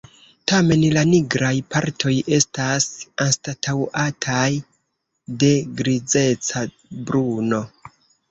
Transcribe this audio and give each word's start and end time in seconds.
Tamen 0.51 0.83
la 0.93 1.01
nigraj 1.09 1.51
partoj 1.73 2.13
estas 2.37 2.87
anstataŭataj 3.27 4.47
de 5.45 5.51
grizeca 5.83 6.65
bruno. 7.11 7.61